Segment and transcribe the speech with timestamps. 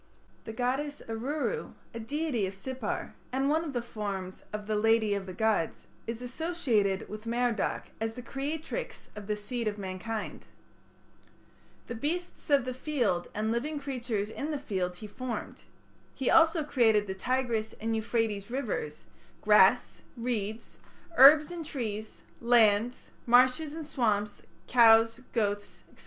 [0.45, 5.13] The goddess Aruru, a deity of Sippar, and one of the forms of "the lady
[5.13, 10.45] of the gods", is associated with Merodach as the creatrix of the seed of mankind.
[11.85, 15.61] "The beasts of the field and living creatures in the field he formed."
[16.15, 19.03] He also created the Tigris and Euphrates rivers,
[19.43, 20.79] grass, reeds,
[21.15, 25.99] herbs and trees, lands, marshes and swamps, cows, goats, &c.